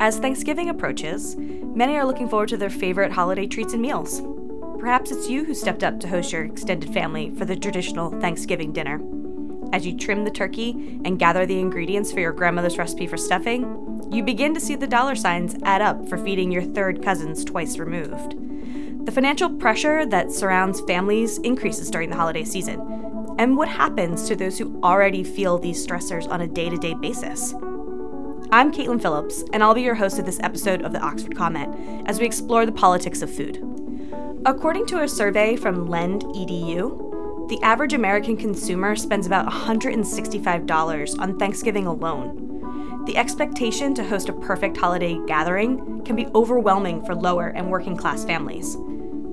[0.00, 4.20] As Thanksgiving approaches, many are looking forward to their favorite holiday treats and meals.
[4.78, 8.72] Perhaps it's you who stepped up to host your extended family for the traditional Thanksgiving
[8.72, 9.00] dinner.
[9.72, 14.08] As you trim the turkey and gather the ingredients for your grandmother's recipe for stuffing,
[14.12, 17.78] you begin to see the dollar signs add up for feeding your third cousins twice
[17.78, 18.36] removed.
[19.06, 23.03] The financial pressure that surrounds families increases during the holiday season.
[23.36, 26.94] And what happens to those who already feel these stressors on a day to day
[26.94, 27.52] basis?
[28.52, 32.06] I'm Caitlin Phillips, and I'll be your host of this episode of the Oxford Comment
[32.08, 33.58] as we explore the politics of food.
[34.46, 41.88] According to a survey from LendEDU, the average American consumer spends about $165 on Thanksgiving
[41.88, 43.02] alone.
[43.06, 47.96] The expectation to host a perfect holiday gathering can be overwhelming for lower and working
[47.96, 48.76] class families.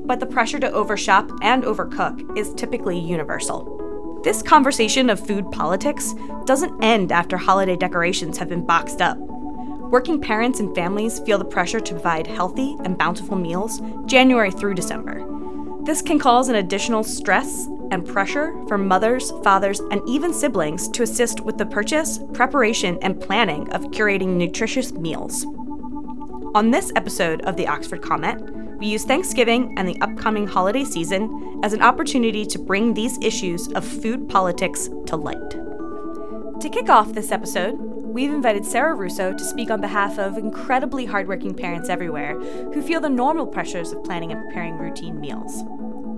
[0.07, 3.80] But the pressure to overshop and overcook is typically universal.
[4.23, 6.13] This conversation of food politics
[6.45, 9.17] doesn't end after holiday decorations have been boxed up.
[9.17, 14.75] Working parents and families feel the pressure to provide healthy and bountiful meals January through
[14.75, 15.25] December.
[15.85, 21.01] This can cause an additional stress and pressure for mothers, fathers, and even siblings to
[21.01, 25.45] assist with the purchase, preparation, and planning of curating nutritious meals.
[26.53, 31.59] On this episode of the Oxford Comment, we use Thanksgiving and the upcoming holiday season
[31.63, 35.51] as an opportunity to bring these issues of food politics to light.
[35.51, 41.05] To kick off this episode, we've invited Sarah Russo to speak on behalf of incredibly
[41.05, 42.39] hardworking parents everywhere
[42.73, 45.63] who feel the normal pressures of planning and preparing routine meals.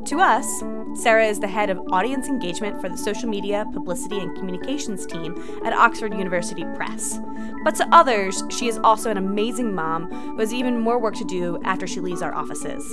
[0.07, 0.61] To us,
[1.01, 5.33] Sarah is the head of audience engagement for the social media, publicity, and communications team
[5.63, 7.19] at Oxford University Press.
[7.63, 11.23] But to others, she is also an amazing mom who has even more work to
[11.23, 12.83] do after she leaves our offices,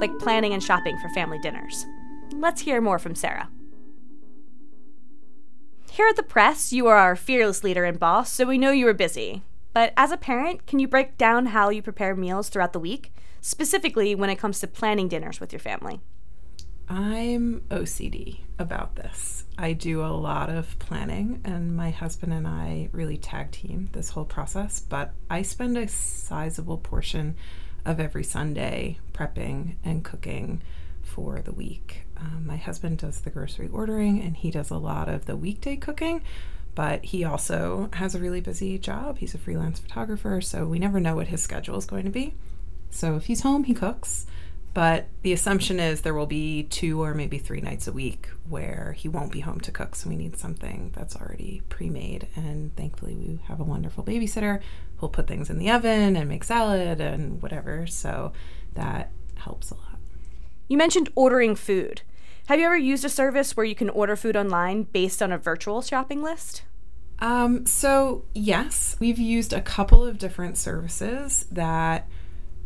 [0.00, 1.84] like planning and shopping for family dinners.
[2.32, 3.50] Let's hear more from Sarah.
[5.90, 8.88] Here at the press, you are our fearless leader and boss, so we know you
[8.88, 9.42] are busy.
[9.74, 13.12] But as a parent, can you break down how you prepare meals throughout the week,
[13.42, 16.00] specifically when it comes to planning dinners with your family?
[16.88, 19.44] I'm OCD about this.
[19.56, 24.10] I do a lot of planning, and my husband and I really tag team this
[24.10, 27.36] whole process, but I spend a sizable portion
[27.86, 30.62] of every Sunday prepping and cooking
[31.02, 32.02] for the week.
[32.18, 35.76] Um, my husband does the grocery ordering, and he does a lot of the weekday
[35.76, 36.22] cooking,
[36.74, 39.18] but he also has a really busy job.
[39.18, 42.34] He's a freelance photographer, so we never know what his schedule is going to be.
[42.90, 44.26] So if he's home, he cooks.
[44.74, 48.92] But the assumption is there will be two or maybe three nights a week where
[48.98, 49.94] he won't be home to cook.
[49.94, 52.26] So we need something that's already pre made.
[52.34, 54.60] And thankfully, we have a wonderful babysitter
[54.96, 57.86] who'll put things in the oven and make salad and whatever.
[57.86, 58.32] So
[58.74, 59.98] that helps a lot.
[60.66, 62.02] You mentioned ordering food.
[62.48, 65.38] Have you ever used a service where you can order food online based on a
[65.38, 66.62] virtual shopping list?
[67.20, 72.08] Um, so, yes, we've used a couple of different services that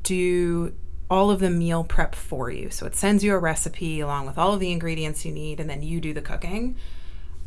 [0.02, 0.74] do
[1.10, 2.70] all of the meal prep for you.
[2.70, 5.68] So it sends you a recipe along with all of the ingredients you need, and
[5.68, 6.76] then you do the cooking.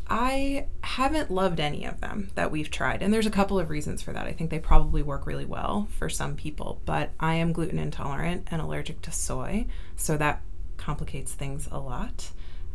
[0.08, 4.02] I haven't loved any of them that we've tried, and there's a couple of reasons
[4.02, 4.26] for that.
[4.26, 8.48] I think they probably work really well for some people, but I am gluten intolerant
[8.50, 10.42] and allergic to soy, so that
[10.76, 12.30] complicates things a lot.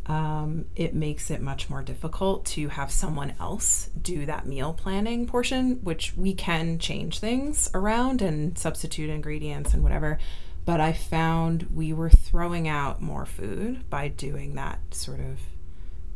[0.05, 5.27] Um, it makes it much more difficult to have someone else do that meal planning
[5.27, 10.17] portion, which we can change things around and substitute ingredients and whatever
[10.67, 15.39] but I found we were throwing out more food by doing that sort of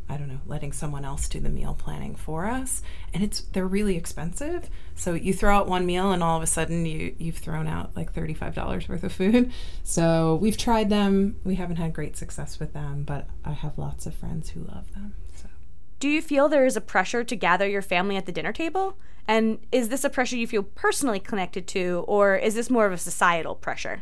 [0.09, 2.81] I don't know, letting someone else do the meal planning for us.
[3.13, 4.69] And it's they're really expensive.
[4.93, 7.95] So you throw out one meal and all of a sudden you you've thrown out
[7.95, 9.53] like $35 worth of food.
[9.83, 11.37] So we've tried them.
[11.45, 14.93] We haven't had great success with them, but I have lots of friends who love
[14.93, 15.13] them.
[15.33, 15.47] So
[16.01, 18.97] Do you feel there is a pressure to gather your family at the dinner table?
[19.29, 22.91] And is this a pressure you feel personally connected to or is this more of
[22.91, 24.01] a societal pressure?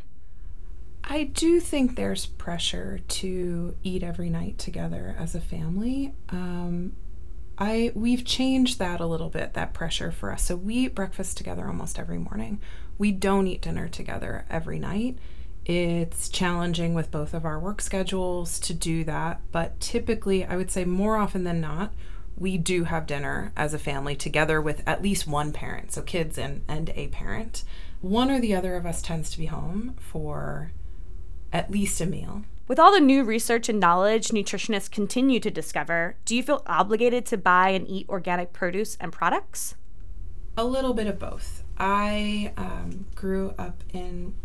[1.03, 6.13] I do think there's pressure to eat every night together as a family.
[6.29, 6.93] Um,
[7.57, 10.43] I we've changed that a little bit that pressure for us.
[10.43, 12.61] So we eat breakfast together almost every morning.
[12.97, 15.17] We don't eat dinner together every night.
[15.65, 20.71] It's challenging with both of our work schedules to do that, but typically I would
[20.71, 21.93] say more often than not,
[22.37, 26.37] we do have dinner as a family together with at least one parent, so kids
[26.37, 27.63] and and a parent.
[28.01, 30.71] One or the other of us tends to be home for
[31.51, 32.43] at least a meal.
[32.67, 37.25] With all the new research and knowledge nutritionists continue to discover, do you feel obligated
[37.27, 39.75] to buy and eat organic produce and products?
[40.55, 41.63] A little bit of both.
[41.77, 44.35] I um, grew up in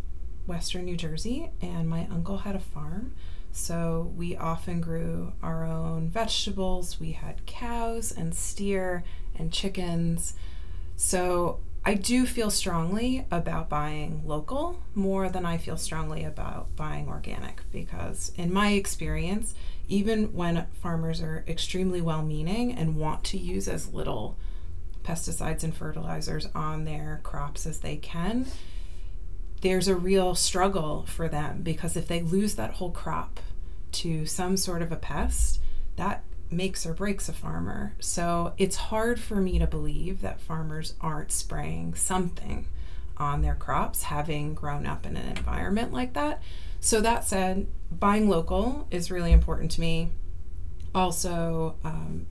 [0.46, 3.12] western New Jersey, and my uncle had a farm.
[3.52, 6.98] So we often grew our own vegetables.
[6.98, 9.04] We had cows and steer
[9.36, 10.34] and chickens.
[10.96, 17.08] So I do feel strongly about buying local more than I feel strongly about buying
[17.08, 19.54] organic because, in my experience,
[19.86, 24.38] even when farmers are extremely well meaning and want to use as little
[25.02, 28.46] pesticides and fertilizers on their crops as they can,
[29.60, 33.40] there's a real struggle for them because if they lose that whole crop
[33.92, 35.60] to some sort of a pest,
[35.96, 37.94] that makes or breaks a farmer.
[38.00, 42.66] So it's hard for me to believe that farmers aren't spraying something
[43.16, 46.42] on their crops, having grown up in an environment like that.
[46.80, 50.10] So, that said, buying local is really important to me.
[50.94, 52.26] Also, um,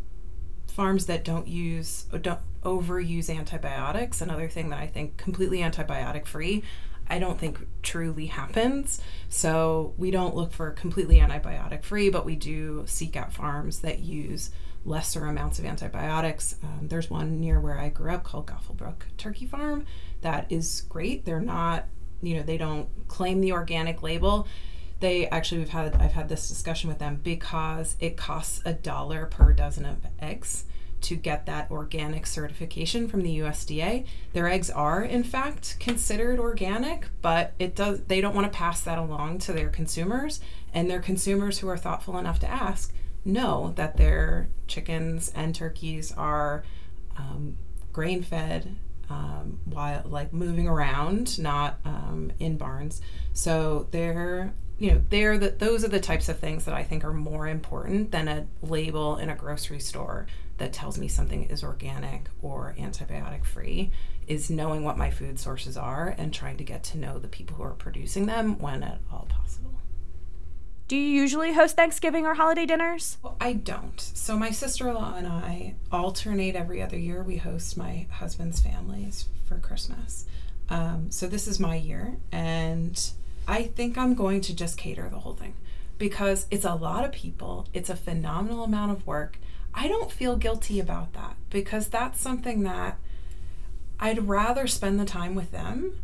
[0.68, 6.64] farms that don't use, don't overuse antibiotics, another thing that I think completely antibiotic free.
[7.08, 9.02] I don't think truly happens.
[9.30, 14.00] So we don't look for completely antibiotic free, but we do seek out farms that
[14.00, 14.52] use
[14.86, 16.56] lesser amounts of antibiotics.
[16.64, 19.86] Um, there's one near where I grew up called Goffle Brook Turkey Farm
[20.24, 21.26] that is great.
[21.26, 21.86] They're not,
[22.22, 24.48] you know, they don't claim the organic label.
[25.00, 29.26] They actually we've had I've had this discussion with them because it costs a dollar
[29.26, 30.64] per dozen of eggs
[31.04, 34.06] to get that organic certification from the USDA.
[34.34, 38.82] Their eggs are in fact considered organic, but it does they don't want to pass
[38.82, 40.40] that along to their consumers
[40.74, 42.94] and their consumers who are thoughtful enough to ask
[43.26, 46.64] know that their chickens and turkeys are
[47.18, 47.58] um,
[47.92, 48.76] grain fed
[49.10, 53.02] um, while like moving around, not um, in barns.
[53.34, 57.04] So they're you know they're the, those are the types of things that I think
[57.04, 60.26] are more important than a label in a grocery store
[60.64, 63.92] that tells me something is organic or antibiotic free
[64.28, 67.58] is knowing what my food sources are and trying to get to know the people
[67.58, 69.74] who are producing them when at all possible.
[70.88, 73.18] Do you usually host Thanksgiving or holiday dinners?
[73.22, 74.00] Well, I don't.
[74.00, 77.24] So my sister-in-law and I alternate every other year.
[77.24, 80.28] We host my husband's families for Christmas.
[80.70, 82.98] Um, so this is my year, and
[83.50, 85.56] I think I'm going to just cater the whole thing
[85.98, 87.68] because it's a lot of people.
[87.74, 89.38] It's a phenomenal amount of work
[89.74, 92.98] I don't feel guilty about that because that's something that
[94.00, 96.00] I'd rather spend the time with them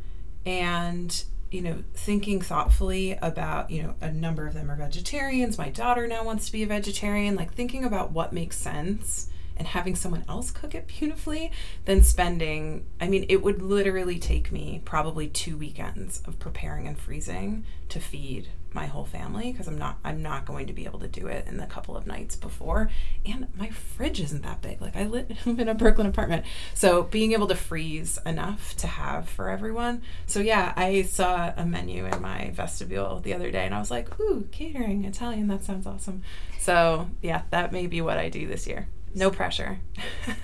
[0.45, 5.57] and you know thinking thoughtfully about you know a number of them are vegetarians.
[5.57, 7.36] My daughter now wants to be a vegetarian.
[7.36, 11.51] Like thinking about what makes sense and having someone else cook it beautifully
[11.85, 16.97] than spending i mean it would literally take me probably two weekends of preparing and
[16.97, 21.00] freezing to feed my whole family because I'm not I'm not going to be able
[21.00, 22.89] to do it in the couple of nights before.
[23.25, 24.81] And my fridge isn't that big.
[24.81, 26.45] Like I live in a Brooklyn apartment.
[26.73, 30.01] So being able to freeze enough to have for everyone.
[30.25, 33.91] So yeah, I saw a menu in my vestibule the other day and I was
[33.91, 36.23] like, ooh, catering, Italian, that sounds awesome.
[36.59, 38.88] So yeah, that may be what I do this year.
[39.15, 39.79] No pressure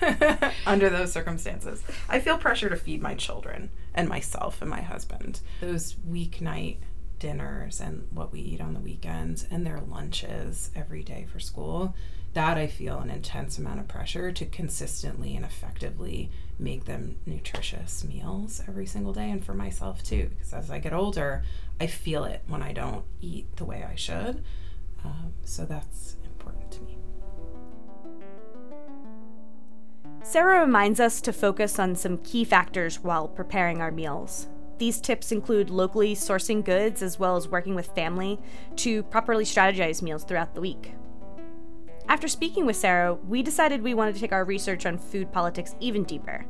[0.66, 1.82] under those circumstances.
[2.08, 5.40] I feel pressure to feed my children and myself and my husband.
[5.60, 6.78] Those weeknight
[7.18, 11.94] dinners and what we eat on the weekends and their lunches every day for school,
[12.34, 18.04] that I feel an intense amount of pressure to consistently and effectively make them nutritious
[18.04, 19.30] meals every single day.
[19.30, 21.42] And for myself too, because as I get older,
[21.80, 24.44] I feel it when I don't eat the way I should.
[25.04, 26.15] Um, so that's
[30.36, 34.48] Sarah reminds us to focus on some key factors while preparing our meals.
[34.76, 38.38] These tips include locally sourcing goods as well as working with family
[38.76, 40.92] to properly strategize meals throughout the week.
[42.06, 45.74] After speaking with Sarah, we decided we wanted to take our research on food politics
[45.80, 46.44] even deeper.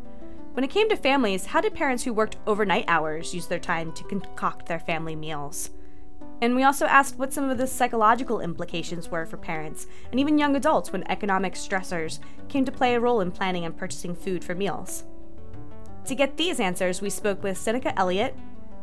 [0.55, 3.93] When it came to families, how did parents who worked overnight hours use their time
[3.93, 5.71] to concoct their family meals?
[6.43, 10.39] And we also asked what some of the psychological implications were for parents and even
[10.39, 14.45] young adults when economic stressors came to play a role in planning and purchasing food
[14.45, 15.05] for meals.
[16.05, 18.37] To get these answers, we spoke with Sinikka Elliott,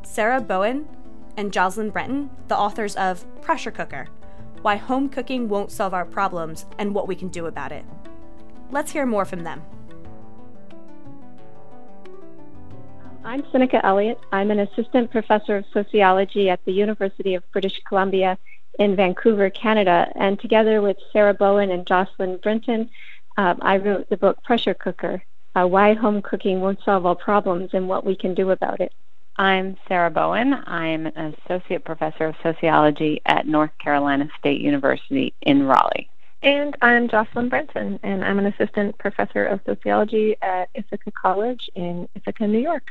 [0.03, 0.87] Sarah Bowen,
[1.37, 4.07] and Joslyn Brenton, the authors of Pressure Cooker
[4.61, 7.85] Why Home Cooking Won't Solve Our Problems and What We Can Do About It.
[8.71, 9.61] Let's hear more from them.
[13.25, 14.19] I'm Sinikka Elliott.
[14.31, 18.37] I'm an assistant professor of sociology at the University of British Columbia
[18.79, 20.11] in Vancouver, Canada.
[20.15, 22.89] And together with Sarah Bowen and Joslyn Brenton,
[23.37, 25.23] um, I wrote the book Pressure Cooker
[25.55, 28.93] uh, why home cooking won't solve all problems and what we can do about it.
[29.37, 30.53] I'm Sarah Bowen.
[30.65, 36.09] I'm an associate professor of sociology at North Carolina State University in Raleigh.
[36.41, 42.07] And I'm Joslyn Brenton, and I'm an assistant professor of sociology at Ithaca College in
[42.15, 42.83] Ithaca, New York.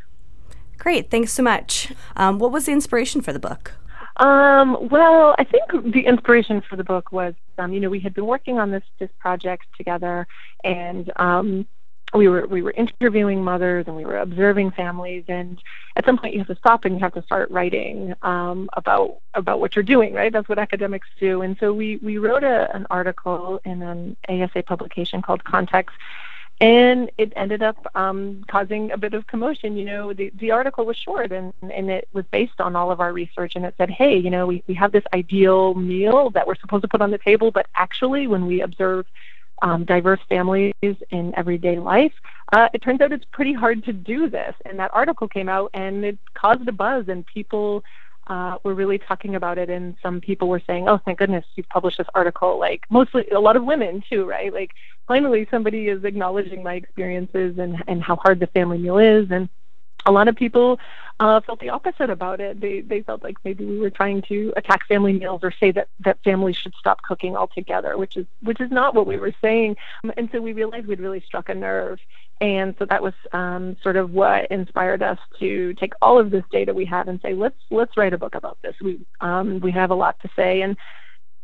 [0.82, 1.92] Great, thanks so much.
[2.16, 3.74] Um, what was the inspiration for the book?
[4.16, 8.14] Um, well, I think the inspiration for the book was, um, you know, we had
[8.14, 10.26] been working on this this project together,
[10.64, 11.68] and um,
[12.14, 15.62] we were we were interviewing mothers and we were observing families and
[15.94, 19.18] at some point you have to stop and you have to start writing um, about
[19.34, 22.74] about what you're doing right that's what academics do and so we we wrote a,
[22.74, 25.94] an article in an ASA publication called Context
[26.62, 29.76] and it ended up um, causing a bit of commotion.
[29.76, 33.00] You know, the, the article was short and, and it was based on all of
[33.00, 36.46] our research, and it said, hey, you know, we, we have this ideal meal that
[36.46, 39.06] we're supposed to put on the table, but actually, when we observe
[39.62, 40.72] um, diverse families
[41.10, 42.12] in everyday life,
[42.52, 44.54] uh, it turns out it's pretty hard to do this.
[44.64, 47.82] And that article came out and it caused a buzz, and people
[48.28, 49.68] uh, were really talking about it.
[49.68, 53.40] And some people were saying, "Oh, thank goodness you've published this article." Like mostly a
[53.40, 54.52] lot of women too, right?
[54.52, 54.70] Like
[55.08, 59.48] finally somebody is acknowledging my experiences and and how hard the family meal is and
[60.06, 60.78] a lot of people
[61.20, 62.60] uh, felt the opposite about it.
[62.60, 65.88] They they felt like maybe we were trying to attack family meals or say that
[66.00, 69.76] that families should stop cooking altogether, which is which is not what we were saying.
[70.16, 72.00] And so we realized we'd really struck a nerve.
[72.40, 76.42] And so that was um, sort of what inspired us to take all of this
[76.50, 78.74] data we had and say let's let's write a book about this.
[78.80, 80.76] We um, we have a lot to say and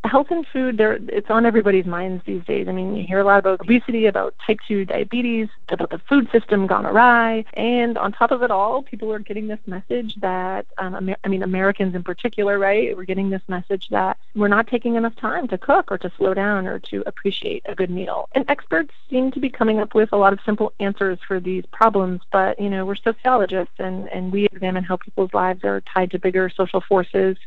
[0.05, 2.67] health and food there it's on everybody's minds these days.
[2.67, 6.29] I mean you hear a lot about obesity about type 2 diabetes about the food
[6.31, 7.45] system gone awry.
[7.53, 11.27] And on top of it all people are getting this message that um, Amer- i
[11.27, 15.47] mean americans in particular right we're getting this message that we're not taking enough time
[15.49, 18.29] to cook or to slow down or to appreciate a good meal.
[18.33, 21.65] And experts seem to be coming up with a lot of simple answers for these
[21.71, 26.11] problems but you know we're sociologists and and we examine how people's lives are tied
[26.11, 27.37] to bigger social forces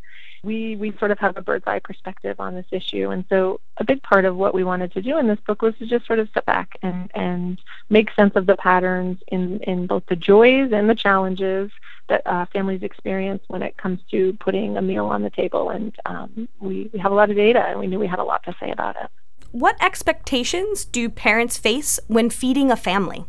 [0.44, 3.10] we we sort of have a bird's eye perspective on this issue.
[3.10, 5.74] And so a big part of what we wanted to do in this book was
[5.78, 9.86] to just sort of step back and and make sense of the patterns in in
[9.86, 11.70] both the joys and the challenges
[12.08, 15.70] that uh, families experience when it comes to putting a meal on the table.
[15.70, 18.24] And um, we, we have a lot of data and we knew we had a
[18.24, 19.08] lot to say about it.
[19.52, 23.24] What expectations do parents face when feeding a family?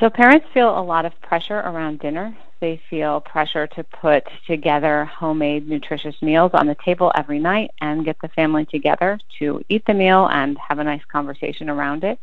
[0.00, 5.04] So parents feel a lot of pressure around dinner they feel pressure to put together
[5.04, 9.84] homemade, nutritious meals on the table every night and get the family together to eat
[9.84, 12.18] the meal and have a nice conversation around it.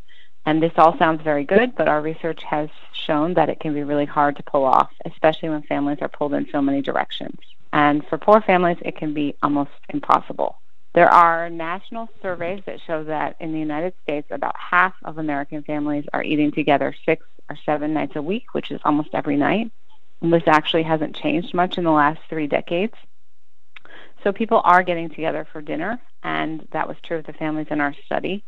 [0.48, 2.70] And this all sounds very good, but our research has
[3.06, 6.34] shown that it can be really hard to pull off, especially when families are pulled
[6.34, 7.38] in so many directions.
[7.72, 10.58] And for poor families, it can be almost impossible.
[10.96, 15.62] There are national surveys that show that in the United States, about half of American
[15.62, 19.72] families are eating together six or seven nights a week, which is almost every night.
[20.22, 22.94] This actually hasn't changed much in the last three decades.
[24.24, 27.82] So people are getting together for dinner, and that was true of the families in
[27.82, 28.44] our study.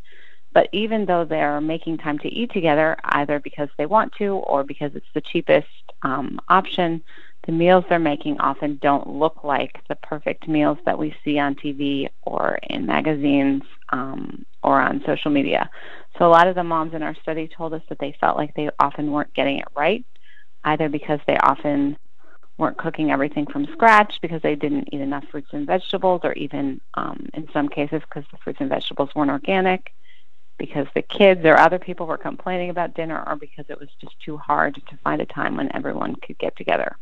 [0.54, 4.64] But even though they're making time to eat together, either because they want to or
[4.64, 5.68] because it's the cheapest
[6.04, 7.02] um, option,
[7.48, 11.56] the meals they're making often don't look like the perfect meals that we see on
[11.56, 15.68] TV or in magazines um, or on social media.
[16.20, 18.54] So a lot of the moms in our study told us that they felt like
[18.54, 20.06] they often weren't getting it right
[20.64, 21.98] either because they often
[22.58, 26.80] weren't cooking everything from scratch because they didn't eat enough fruits and vegetables, or even
[26.94, 29.92] um, in some cases because the fruits and vegetables weren't organic,
[30.58, 34.14] because the kids or other people were complaining about dinner, or because it was just
[34.24, 36.96] too hard to find a time when everyone could get together.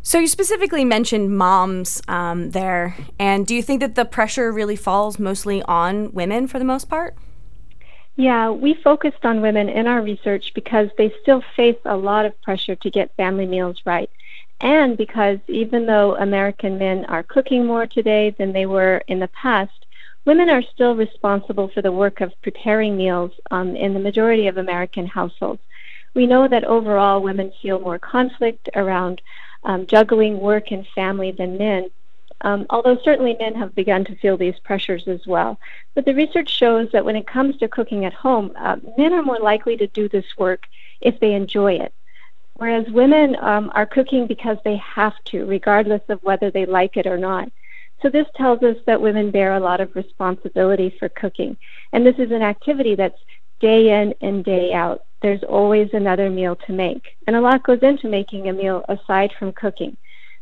[0.00, 4.76] So, you specifically mentioned moms um, there, and do you think that the pressure really
[4.76, 7.14] falls mostly on women for the most part?
[8.18, 12.42] Yeah, we focused on women in our research because they still face a lot of
[12.42, 14.10] pressure to get family meals right.
[14.60, 19.28] And because even though American men are cooking more today than they were in the
[19.28, 19.86] past,
[20.24, 24.56] women are still responsible for the work of preparing meals um, in the majority of
[24.56, 25.62] American households.
[26.14, 29.22] We know that overall women feel more conflict around
[29.62, 31.88] um, juggling work and family than men,
[32.42, 35.58] um, although certainly men have begun to feel these pressures as well.
[35.94, 39.22] But the research shows that when it comes to cooking at home, uh, men are
[39.22, 40.66] more likely to do this work
[41.00, 41.92] if they enjoy it.
[42.54, 47.06] Whereas women um, are cooking because they have to, regardless of whether they like it
[47.06, 47.50] or not.
[48.02, 51.56] So this tells us that women bear a lot of responsibility for cooking.
[51.92, 53.18] And this is an activity that's
[53.60, 55.04] day in and day out.
[55.20, 57.16] There's always another meal to make.
[57.26, 59.96] And a lot goes into making a meal aside from cooking.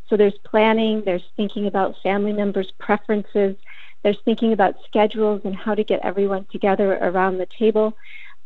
[0.08, 3.56] So there's planning, there's thinking about family members' preferences,
[4.02, 7.96] there's thinking about schedules and how to get everyone together around the table.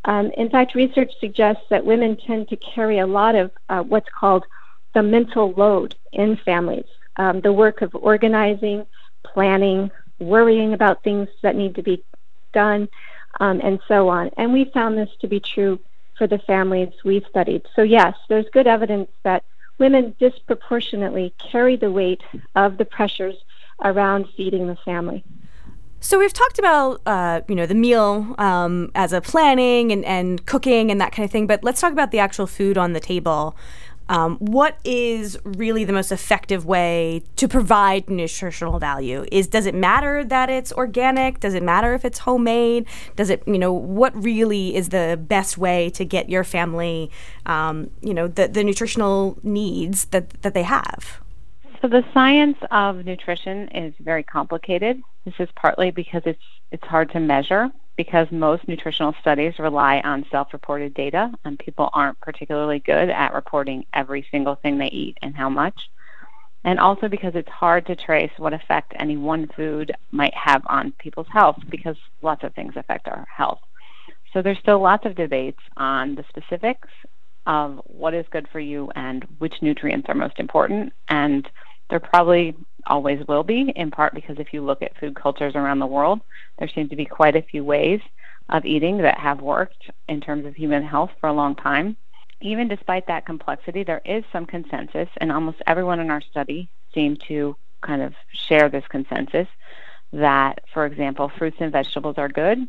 [0.06, 4.08] Um, in fact, research suggests that women tend to carry a lot of uh, what's
[4.08, 4.44] called
[4.94, 6.86] the mental load in families
[7.16, 8.86] um, the work of organizing,
[9.24, 12.02] planning, worrying about things that need to be
[12.52, 12.88] done,
[13.40, 14.30] um, and so on.
[14.36, 15.78] And we found this to be true
[16.16, 17.66] for the families we've studied.
[17.76, 19.44] So, yes, there's good evidence that
[19.80, 22.20] women disproportionately carry the weight
[22.54, 23.34] of the pressures
[23.82, 25.24] around feeding the family.
[26.02, 30.46] So we've talked about, uh, you know, the meal um, as a planning and, and
[30.46, 33.00] cooking and that kind of thing, but let's talk about the actual food on the
[33.00, 33.56] table.
[34.10, 39.24] Um, what is really the most effective way to provide nutritional value?
[39.30, 41.38] Is does it matter that it's organic?
[41.38, 42.86] Does it matter if it's homemade?
[43.14, 47.08] Does it, you know, what really is the best way to get your family,
[47.46, 51.20] um, you know, the, the nutritional needs that that they have?
[51.80, 55.00] So the science of nutrition is very complicated.
[55.24, 60.24] This is partly because it's it's hard to measure because most nutritional studies rely on
[60.30, 65.36] self-reported data and people aren't particularly good at reporting every single thing they eat and
[65.36, 65.78] how much.
[66.64, 70.92] And also because it's hard to trace what effect any one food might have on
[70.92, 73.60] people's health because lots of things affect our health.
[74.32, 76.88] So there's still lots of debates on the specifics
[77.44, 81.46] of what is good for you and which nutrients are most important and
[81.90, 82.56] there probably
[82.86, 86.20] always will be, in part because if you look at food cultures around the world,
[86.58, 88.00] there seem to be quite a few ways
[88.48, 91.96] of eating that have worked in terms of human health for a long time.
[92.40, 97.20] Even despite that complexity, there is some consensus, and almost everyone in our study seemed
[97.28, 99.46] to kind of share this consensus
[100.12, 102.66] that, for example, fruits and vegetables are good,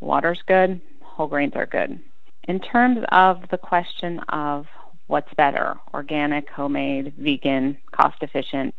[0.00, 2.00] water's good, whole grains are good.
[2.48, 4.66] In terms of the question of
[5.06, 8.74] what's better organic, homemade, vegan, cost efficient.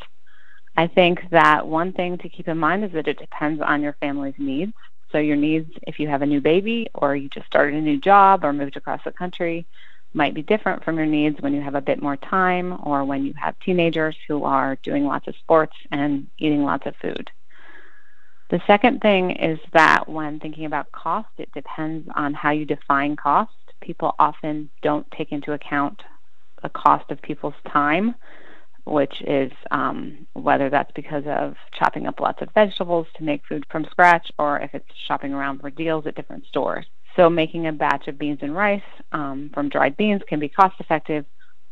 [0.75, 3.93] I think that one thing to keep in mind is that it depends on your
[3.99, 4.73] family's needs.
[5.11, 7.99] So, your needs, if you have a new baby or you just started a new
[7.99, 9.65] job or moved across the country,
[10.13, 13.25] might be different from your needs when you have a bit more time or when
[13.25, 17.29] you have teenagers who are doing lots of sports and eating lots of food.
[18.49, 23.15] The second thing is that when thinking about cost, it depends on how you define
[23.15, 23.51] cost.
[23.81, 26.01] People often don't take into account
[26.63, 28.15] the cost of people's time,
[28.85, 33.65] which is um, whether that's because of chopping up lots of vegetables to make food
[33.69, 36.85] from scratch or if it's shopping around for deals at different stores.
[37.15, 40.75] So, making a batch of beans and rice um, from dried beans can be cost
[40.79, 41.25] effective,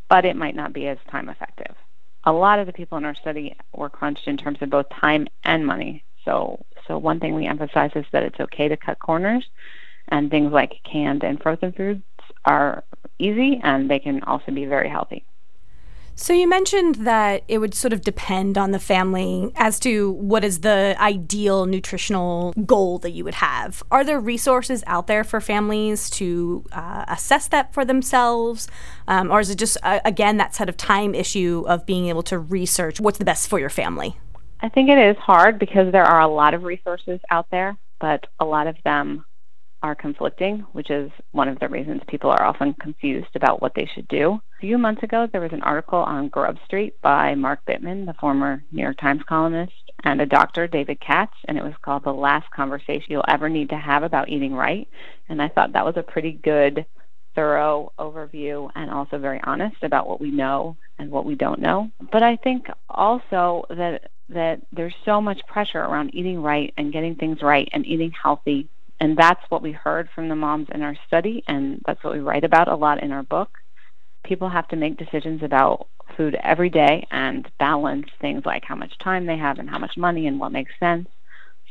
[0.10, 1.76] but it might not be as time effective.
[2.26, 5.28] A lot of the people in our study were crunched in terms of both time
[5.44, 6.04] and money.
[6.26, 9.46] So, so one thing we emphasize is that it's okay to cut corners,
[10.10, 12.04] and things like canned and frozen foods
[12.46, 12.84] are
[13.20, 15.26] easy and they can also be very healthy.
[16.18, 20.46] So you mentioned that it would sort of depend on the family as to what
[20.46, 23.84] is the ideal nutritional goal that you would have.
[23.92, 28.70] Are there resources out there for families to uh, assess that for themselves,
[29.10, 32.24] um, or is it just uh, again that sort of time issue of being able
[32.24, 34.18] to research what's the best for your family?
[34.62, 38.26] I think it is hard because there are a lot of resources out there, but
[38.40, 39.26] a lot of them
[39.86, 43.88] are conflicting, which is one of the reasons people are often confused about what they
[43.94, 44.32] should do.
[44.58, 48.16] A few months ago, there was an article on Grub Street by Mark Bittman, the
[48.16, 52.12] former New York Times columnist, and a doctor, David Katz, and it was called The
[52.12, 54.88] Last Conversation You'll Ever Need to Have About Eating Right.
[55.30, 56.88] And I thought that was a pretty good,
[57.36, 61.92] thorough overview and also very honest about what we know and what we don't know.
[62.12, 67.16] But I think also that that there's so much pressure around eating right and getting
[67.16, 68.68] things right and eating healthy
[69.00, 72.20] and that's what we heard from the moms in our study, and that's what we
[72.20, 73.50] write about a lot in our book.
[74.26, 78.98] People have to make decisions about food every day and balance things like how much
[79.00, 81.08] time they have and how much money and what makes sense.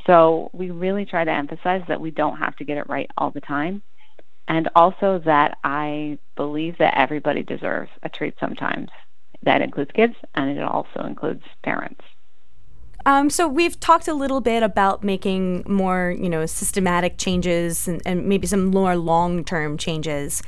[0.06, 3.30] So we really try to emphasize that we don't have to get it right all
[3.30, 3.82] the time.
[4.48, 8.90] And also that I believe that everybody deserves a treat sometimes.
[9.42, 12.02] That includes kids and it also includes parents.
[13.06, 18.00] Um, so we've talked a little bit about making more, you know, systematic changes and,
[18.06, 20.42] and maybe some more long-term changes.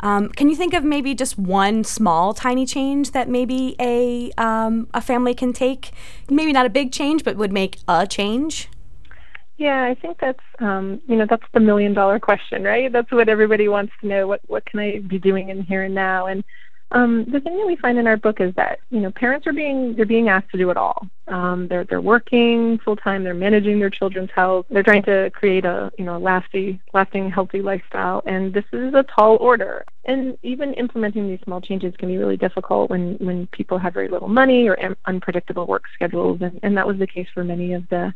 [0.00, 4.88] Um, can you think of maybe just one small, tiny change that maybe a um,
[4.94, 5.92] a family can take?
[6.30, 8.68] Maybe not a big change, but would make a change.
[9.58, 12.90] Yeah, I think that's um, you know that's the million dollar question, right?
[12.90, 14.26] That's what everybody wants to know.
[14.26, 16.26] What what can I be doing in here and now?
[16.26, 16.44] And
[16.92, 19.52] um, the thing that we find in our book is that you know parents are
[19.52, 21.06] being they're being asked to do it all.
[21.28, 23.22] Um, they're they're working full time.
[23.22, 24.66] They're managing their children's health.
[24.70, 28.22] They're trying to create a you know lasting lasting healthy lifestyle.
[28.26, 29.84] And this is a tall order.
[30.06, 34.08] And even implementing these small changes can be really difficult when when people have very
[34.08, 36.40] little money or unpredictable work schedules.
[36.40, 38.12] And, and that was the case for many of the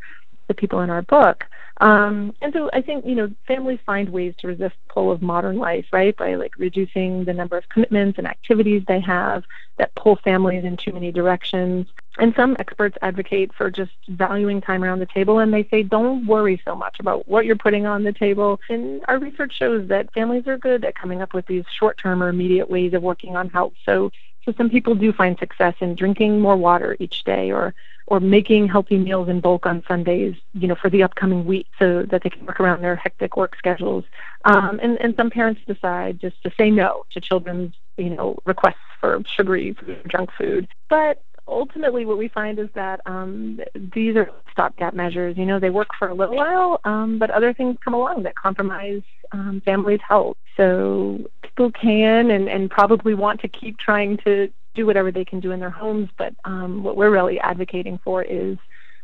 [0.49, 1.45] the people in our book.
[1.81, 5.23] Um, and so I think, you know, families find ways to resist the pull of
[5.23, 6.17] modern life, right?
[6.17, 9.43] By like reducing the number of commitments and activities they have
[9.79, 11.89] that pull families in too many directions.
[12.19, 16.27] And some experts advocate for just valuing time around the table and they say don't
[16.27, 18.61] worry so much about what you're putting on the table.
[18.69, 22.23] And our research shows that families are good at coming up with these short term
[22.23, 23.73] or immediate ways of working on health.
[23.85, 24.13] So
[24.45, 27.75] so some people do find success in drinking more water each day or
[28.07, 32.03] or making healthy meals in bulk on Sundays, you know, for the upcoming week so
[32.03, 34.05] that they can work around their hectic work schedules.
[34.45, 38.77] Um, and, and some parents decide just to say no to children's, you know, requests
[39.01, 39.75] for sugary
[40.07, 40.69] junk food.
[40.91, 45.37] But ultimately what we find is that um, these are stopgap measures.
[45.37, 48.35] You know, they work for a little while, um, but other things come along that
[48.35, 50.37] compromise um, families' health.
[50.57, 55.41] So people can and, and probably want to keep trying to do whatever they can
[55.41, 58.59] do in their homes, but um, what we're really advocating for is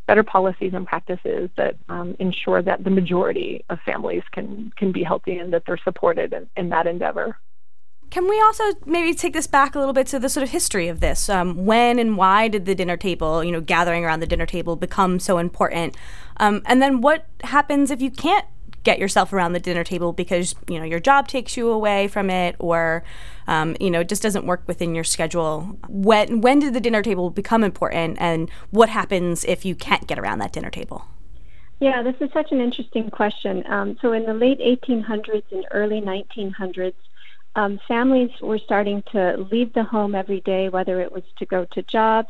[0.06, 5.04] better policies and practices that um, ensure that the majority of families can can be
[5.04, 7.36] healthy and that they're supported in, in that endeavor.
[8.10, 10.88] Can we also maybe take this back a little bit to the sort of history
[10.88, 11.28] of this?
[11.28, 14.74] Um, when and why did the dinner table, you know, gathering around the dinner table
[14.74, 15.96] become so important?
[16.38, 18.46] Um, and then what happens if you can't
[18.82, 22.30] get yourself around the dinner table because you know your job takes you away from
[22.30, 23.04] it, or
[23.50, 25.76] um, you know, it just doesn't work within your schedule?
[25.88, 30.18] When when did the dinner table become important, and what happens if you can't get
[30.18, 31.04] around that dinner table?
[31.80, 33.64] Yeah, this is such an interesting question.
[33.66, 36.94] Um, so, in the late 1800s and early 1900s,
[37.56, 41.64] um, families were starting to leave the home every day, whether it was to go
[41.72, 42.28] to jobs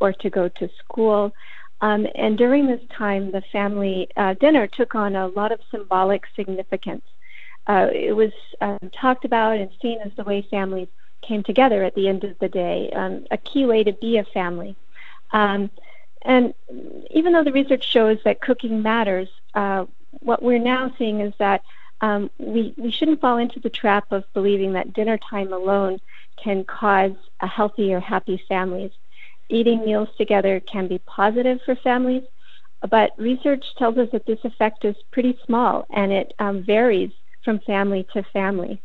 [0.00, 1.32] or to go to school.
[1.80, 6.24] Um, and during this time, the family uh, dinner took on a lot of symbolic
[6.34, 7.04] significance.
[7.66, 10.88] Uh, it was uh, talked about and seen as the way families
[11.22, 14.24] came together at the end of the day, um, a key way to be a
[14.24, 14.76] family.
[15.32, 15.70] Um,
[16.22, 16.54] and
[17.10, 19.86] even though the research shows that cooking matters, uh,
[20.20, 21.62] what we're now seeing is that
[22.00, 25.98] um, we, we shouldn't fall into the trap of believing that dinner time alone
[26.42, 28.92] can cause a healthy or happy families.
[29.48, 32.22] Eating meals together can be positive for families,
[32.90, 37.10] but research tells us that this effect is pretty small and it um, varies
[37.44, 38.82] from family to family.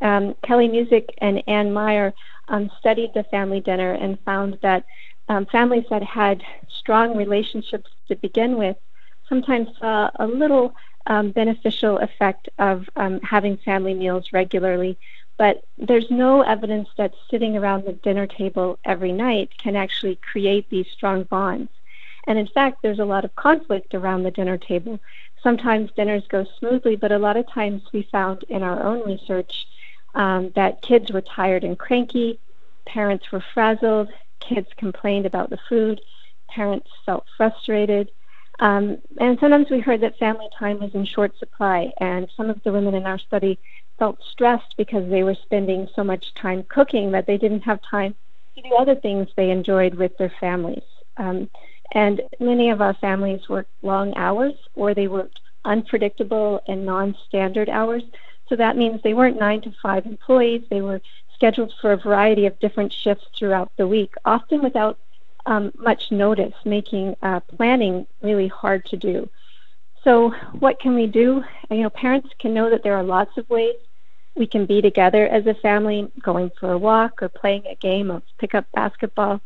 [0.00, 2.12] Um, Kelly Musick and Ann Meier
[2.48, 4.84] um, studied the family dinner and found that
[5.28, 6.42] um, families that had
[6.80, 8.76] strong relationships to begin with
[9.28, 10.72] sometimes saw a little
[11.06, 14.98] um, beneficial effect of um, having family meals regularly.
[15.40, 20.68] But there's no evidence that sitting around the dinner table every night can actually create
[20.68, 21.70] these strong bonds.
[22.26, 25.00] And in fact, there's a lot of conflict around the dinner table.
[25.42, 29.66] Sometimes dinners go smoothly, but a lot of times we found in our own research
[30.14, 32.38] um, that kids were tired and cranky,
[32.86, 36.02] parents were frazzled, kids complained about the food,
[36.50, 38.10] parents felt frustrated,
[38.60, 42.62] um, and sometimes we heard that family time was in short supply, and some of
[42.62, 43.58] the women in our study
[44.00, 48.16] felt stressed because they were spending so much time cooking that they didn't have time
[48.56, 50.82] to do other things they enjoyed with their families.
[51.18, 51.48] Um,
[51.92, 57.68] and many of our families worked long hours or they worked unpredictable and non standard
[57.68, 58.02] hours.
[58.48, 61.00] So that means they weren't nine to five employees, they were
[61.34, 64.98] scheduled for a variety of different shifts throughout the week, often without
[65.46, 69.28] um, much notice, making uh, planning really hard to do.
[70.04, 71.44] So, what can we do?
[71.70, 73.74] You know, parents can know that there are lots of ways
[74.34, 78.10] we can be together as a family, going for a walk or playing a game
[78.10, 79.40] of pickup basketball.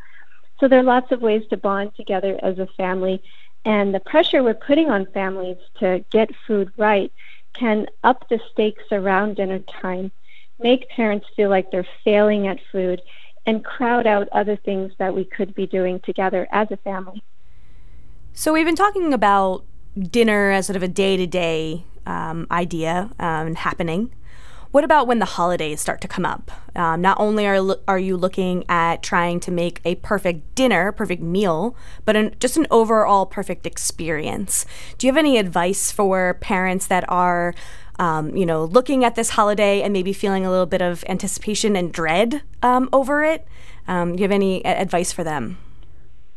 [0.60, 3.22] So, there are lots of ways to bond together as a family.
[3.64, 7.12] And the pressure we're putting on families to get food right
[7.54, 10.10] can up the stakes around dinner time,
[10.60, 13.00] make parents feel like they're failing at food,
[13.46, 17.22] and crowd out other things that we could be doing together as a family.
[18.32, 19.64] So, we've been talking about
[20.10, 24.10] dinner as sort of a day to day idea um, happening.
[24.74, 26.50] What about when the holidays start to come up?
[26.74, 31.22] Um, not only are, are you looking at trying to make a perfect dinner, perfect
[31.22, 34.66] meal, but an, just an overall perfect experience.
[34.98, 37.54] Do you have any advice for parents that are
[38.00, 41.76] um, you know, looking at this holiday and maybe feeling a little bit of anticipation
[41.76, 43.46] and dread um, over it.
[43.86, 45.56] Um, do you have any advice for them?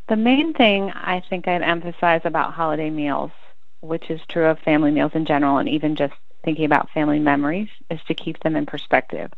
[0.10, 3.32] The main thing I think I'd emphasize about holiday meals,
[3.80, 7.70] which is true of family meals in general, and even just thinking about family memories,
[7.90, 9.32] is to keep them in perspective.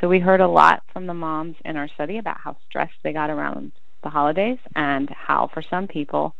[0.00, 3.12] So we heard a lot from the moms in our study about how stressed they
[3.12, 6.34] got around the holidays and how, for some people,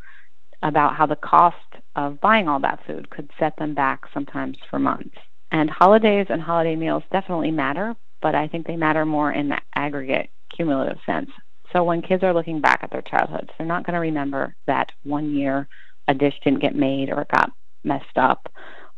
[0.62, 1.56] about how the cost
[1.94, 5.16] of buying all that food could set them back sometimes for months.
[5.52, 9.58] And holidays and holiday meals definitely matter, but I think they matter more in the
[9.74, 11.30] aggregate cumulative sense.
[11.72, 14.92] So when kids are looking back at their childhoods, they're not going to remember that
[15.02, 15.68] one year
[16.08, 17.50] a dish didn't get made or it got
[17.84, 18.48] messed up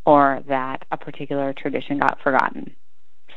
[0.08, 2.74] or that a particular tradition got forgotten.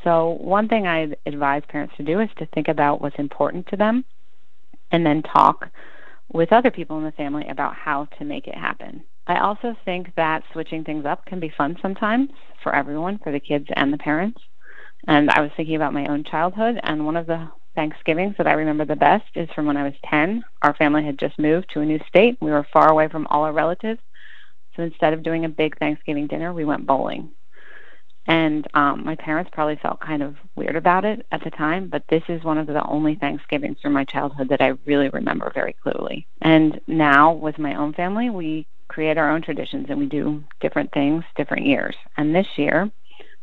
[0.05, 3.75] So one thing I advise parents to do is to think about what's important to
[3.75, 4.05] them
[4.93, 5.67] and then talk
[6.31, 9.03] with other people in the family about how to make it happen.
[9.27, 12.29] I also think that switching things up can be fun sometimes
[12.63, 14.39] for everyone, for the kids and the parents.
[15.09, 18.53] And I was thinking about my own childhood, and one of the Thanksgivings that I
[18.53, 20.41] remember the best is from when I was 10.
[20.61, 22.37] Our family had just moved to a new state.
[22.39, 23.99] We were far away from all our relatives.
[24.75, 27.31] So instead of doing a big Thanksgiving dinner, we went bowling.
[28.27, 32.03] And um, my parents probably felt kind of weird about it at the time, but
[32.07, 35.73] this is one of the only Thanksgivings from my childhood that I really remember very
[35.73, 36.27] clearly.
[36.41, 40.91] And now, with my own family, we create our own traditions and we do different
[40.91, 41.95] things different years.
[42.17, 42.91] And this year,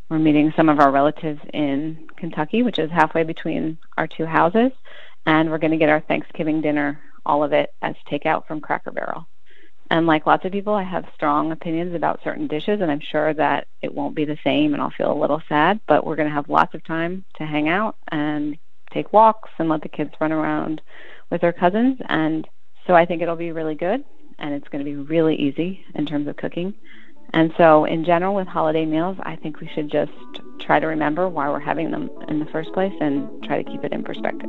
[0.09, 4.71] we're meeting some of our relatives in Kentucky, which is halfway between our two houses,
[5.27, 8.91] and we're going to get our Thanksgiving dinner, all of it, as takeout from Cracker
[8.91, 9.27] Barrel.
[9.91, 13.33] And like lots of people, I have strong opinions about certain dishes, and I'm sure
[13.35, 15.81] that it won't be the same, and I'll feel a little sad.
[15.87, 18.59] But we're going to have lots of time to hang out and
[18.93, 20.83] take walks and let the kids run around
[21.31, 21.99] with their cousins.
[22.09, 22.47] And
[22.87, 24.05] so I think it'll be really good,
[24.39, 26.75] and it's going to be really easy in terms of cooking.
[27.35, 30.13] And so, in general, with holiday meals, I think we should just
[30.61, 33.85] try to remember why we're having them in the first place and try to keep
[33.85, 34.49] it in perspective.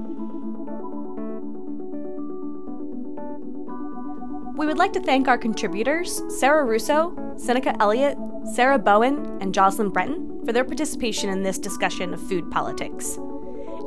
[4.59, 8.17] We would like to thank our contributors, Sarah Russo, Sinikka Elliott,
[8.53, 13.17] Sarah Bowen, and Joslyn Brenton, for their participation in this discussion of food politics.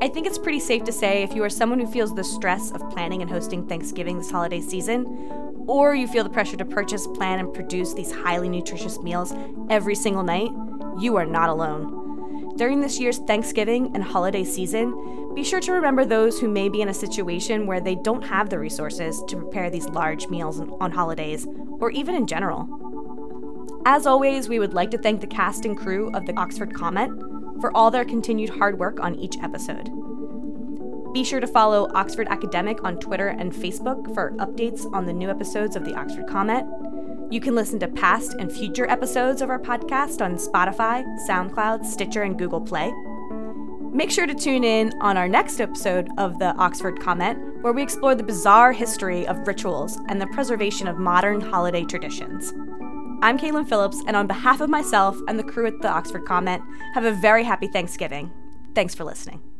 [0.01, 2.71] I think it's pretty safe to say if you are someone who feels the stress
[2.71, 5.05] of planning and hosting Thanksgiving this holiday season,
[5.69, 9.35] or you feel the pressure to purchase, plan, and produce these highly nutritious meals
[9.69, 10.49] every single night,
[10.99, 12.02] you are not alone.
[12.57, 16.83] During this year's Thanksgiving and holiday season, be sure to remember those who may be
[16.83, 20.93] in a situation where they don't have the resources to prepare these large meals on
[20.93, 21.47] holidays,
[21.81, 22.69] or even in general.
[23.87, 27.19] As always, we would like to thank the cast and crew of the Oxford Comment
[27.61, 29.91] for all their continued hard work on each episode.
[31.15, 35.31] Be sure to follow Oxford Academic on Twitter and Facebook for updates on the new
[35.31, 36.67] episodes of the Oxford Comment
[37.33, 42.21] you can listen to past and future episodes of our podcast on Spotify, SoundCloud, Stitcher,
[42.23, 42.93] and Google Play.
[43.91, 47.83] Make sure to tune in on our next episode of the Oxford Comment, where we
[47.83, 52.53] explore the bizarre history of rituals and the preservation of modern holiday traditions.
[53.23, 56.63] I'm Caitlin Phillips, and on behalf of myself and the crew at the Oxford Comment,
[56.93, 58.31] have a very happy Thanksgiving.
[58.75, 59.52] Thanks for listening.